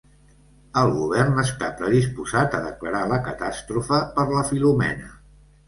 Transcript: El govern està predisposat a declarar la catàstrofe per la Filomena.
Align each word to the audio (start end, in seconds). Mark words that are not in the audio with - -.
El 0.79 0.93
govern 0.95 1.37
està 1.43 1.69
predisposat 1.83 2.57
a 2.61 2.63
declarar 2.65 3.03
la 3.13 3.21
catàstrofe 3.29 4.03
per 4.19 4.29
la 4.35 4.45
Filomena. 4.51 5.17